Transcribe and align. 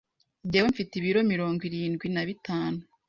Ngewe 0.45 0.67
mfite 0.71 0.91
ibiro 0.95 1.19
mirongo 1.31 1.61
irindwi 1.69 2.05
nabitanu 2.13 2.79